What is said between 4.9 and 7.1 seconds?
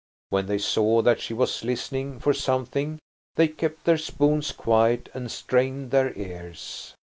and strained their ears.